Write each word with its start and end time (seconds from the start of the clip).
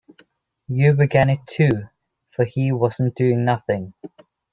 You 0.67 0.93
began 0.93 1.29
it 1.29 1.45
too, 1.45 1.83
for 2.31 2.43
he 2.43 2.71
wasn’t 2.71 3.13
doing 3.13 3.45
nothing. 3.45 3.93